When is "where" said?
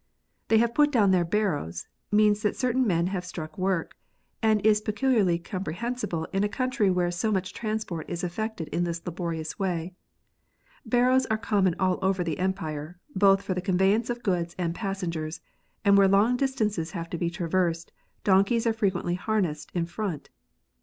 6.89-7.11, 15.95-16.07